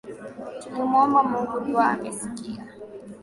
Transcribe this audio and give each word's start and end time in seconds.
Tulimwomba 0.61 1.19
Mungu 1.29 1.59
dua 1.65 1.85
amesikia 1.93 2.63